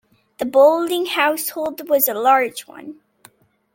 The 0.39 0.45
Bolling 0.45 1.05
household 1.05 1.87
was 1.87 2.07
a 2.07 2.15
large 2.15 2.61
one. 2.61 3.01